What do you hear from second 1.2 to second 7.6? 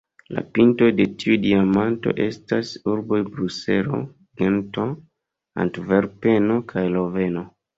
tiu diamanto estas la urboj Bruselo, Gento, Antverpeno kaj Loveno.